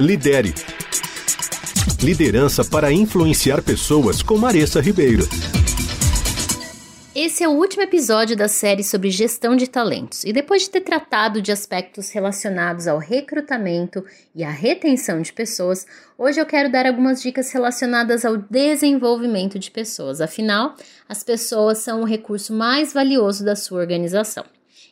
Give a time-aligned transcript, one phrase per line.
[0.00, 0.54] Lidere.
[2.02, 5.28] Liderança para influenciar pessoas com Maressa Ribeiro.
[7.14, 10.80] Esse é o último episódio da série sobre gestão de talentos, e depois de ter
[10.80, 14.02] tratado de aspectos relacionados ao recrutamento
[14.34, 19.70] e à retenção de pessoas, hoje eu quero dar algumas dicas relacionadas ao desenvolvimento de
[19.70, 20.22] pessoas.
[20.22, 20.74] Afinal,
[21.06, 24.44] as pessoas são o recurso mais valioso da sua organização.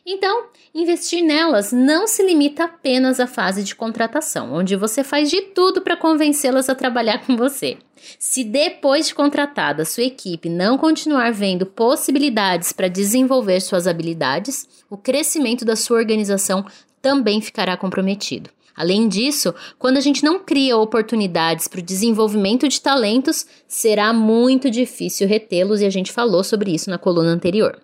[0.05, 5.41] Então, investir nelas não se limita apenas à fase de contratação, onde você faz de
[5.41, 7.77] tudo para convencê-las a trabalhar com você.
[8.17, 14.97] Se depois de contratada sua equipe não continuar vendo possibilidades para desenvolver suas habilidades, o
[14.97, 16.65] crescimento da sua organização
[16.99, 18.49] também ficará comprometido.
[18.75, 24.71] Além disso, quando a gente não cria oportunidades para o desenvolvimento de talentos, será muito
[24.71, 27.79] difícil retê-los e a gente falou sobre isso na coluna anterior.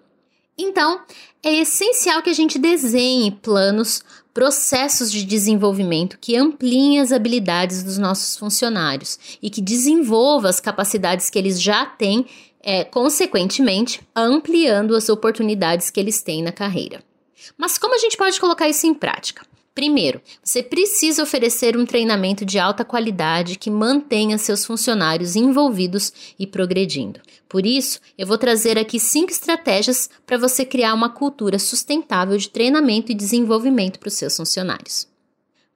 [0.58, 1.02] Então,
[1.44, 4.04] é essencial que a gente desenhe planos,
[4.34, 11.30] processos de desenvolvimento que ampliem as habilidades dos nossos funcionários e que desenvolva as capacidades
[11.30, 12.26] que eles já têm,
[12.62, 17.04] é, consequentemente, ampliando as oportunidades que eles têm na carreira.
[17.58, 19.46] Mas como a gente pode colocar isso em prática?
[19.78, 26.48] Primeiro, você precisa oferecer um treinamento de alta qualidade que mantenha seus funcionários envolvidos e
[26.48, 27.20] progredindo.
[27.48, 32.50] Por isso, eu vou trazer aqui cinco estratégias para você criar uma cultura sustentável de
[32.50, 35.08] treinamento e desenvolvimento para os seus funcionários.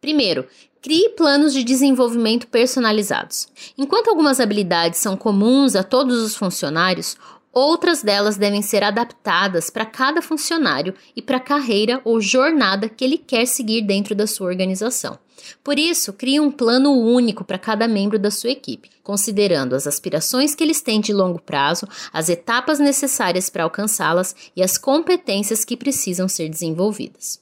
[0.01, 0.47] Primeiro,
[0.81, 3.47] Crie planos de desenvolvimento personalizados.
[3.77, 7.15] Enquanto algumas habilidades são comuns a todos os funcionários,
[7.53, 13.03] Outras delas devem ser adaptadas para cada funcionário e para a carreira ou jornada que
[13.03, 15.19] ele quer seguir dentro da sua organização.
[15.63, 20.55] Por isso, crie um plano único para cada membro da sua equipe, considerando as aspirações
[20.55, 25.75] que eles têm de longo prazo, as etapas necessárias para alcançá-las e as competências que
[25.75, 27.41] precisam ser desenvolvidas.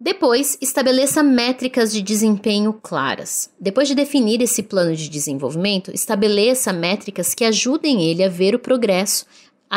[0.00, 3.48] Depois, estabeleça métricas de desempenho claras.
[3.58, 8.58] Depois de definir esse plano de desenvolvimento, estabeleça métricas que ajudem ele a ver o
[8.58, 9.24] progresso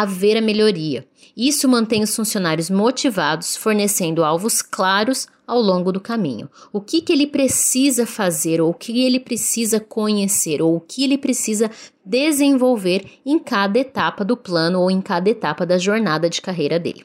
[0.01, 1.05] haver a melhoria.
[1.35, 6.49] Isso mantém os funcionários motivados, fornecendo alvos claros ao longo do caminho.
[6.71, 11.03] O que, que ele precisa fazer, ou o que ele precisa conhecer, ou o que
[11.03, 11.71] ele precisa
[12.05, 17.03] desenvolver em cada etapa do plano ou em cada etapa da jornada de carreira dele.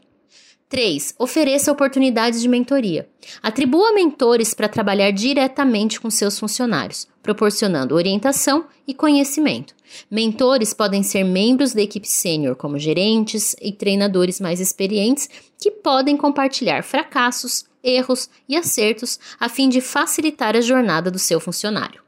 [0.73, 1.15] 3.
[1.19, 3.07] Ofereça oportunidades de mentoria.
[3.43, 9.75] Atribua mentores para trabalhar diretamente com seus funcionários, proporcionando orientação e conhecimento.
[10.11, 15.29] Mentores podem ser membros da equipe sênior, como gerentes e treinadores mais experientes,
[15.61, 21.39] que podem compartilhar fracassos, erros e acertos a fim de facilitar a jornada do seu
[21.39, 22.01] funcionário.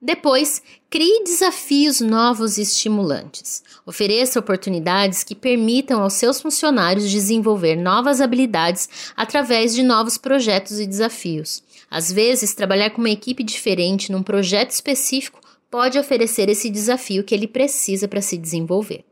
[0.00, 3.64] Depois, crie desafios novos e estimulantes.
[3.84, 10.86] Ofereça oportunidades que permitam aos seus funcionários desenvolver novas habilidades através de novos projetos e
[10.86, 11.64] desafios.
[11.90, 17.34] Às vezes, trabalhar com uma equipe diferente num projeto específico pode oferecer esse desafio que
[17.34, 19.04] ele precisa para se desenvolver.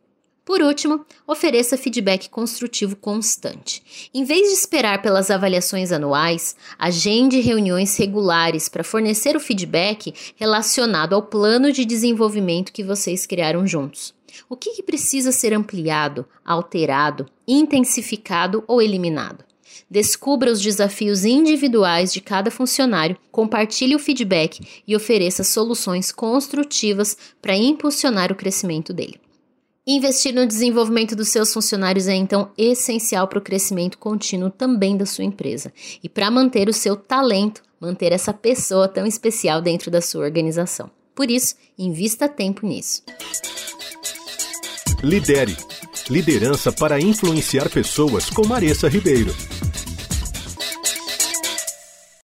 [0.46, 3.82] Por último, ofereça feedback construtivo constante.
[4.14, 11.16] Em vez de esperar pelas avaliações anuais, agende reuniões regulares para fornecer o feedback relacionado
[11.16, 14.14] ao plano de desenvolvimento que vocês criaram juntos.
[14.48, 19.44] O que, que precisa ser ampliado, alterado, intensificado ou eliminado?
[19.90, 27.56] Descubra os desafios individuais de cada funcionário, compartilhe o feedback e ofereça soluções construtivas para
[27.56, 29.25] impulsionar o crescimento dele.
[29.88, 35.06] Investir no desenvolvimento dos seus funcionários é então essencial para o crescimento contínuo também da
[35.06, 40.00] sua empresa e para manter o seu talento, manter essa pessoa tão especial dentro da
[40.00, 40.91] sua organização.
[41.14, 43.04] Por isso, invista tempo nisso.
[45.04, 45.56] Lidere.
[46.10, 49.32] Liderança para influenciar pessoas com Maressa Ribeiro.